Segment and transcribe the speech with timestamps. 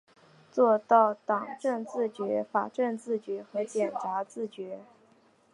[0.51, 1.13] 做到
[1.59, 4.79] 政治自觉、法治自觉和检察自觉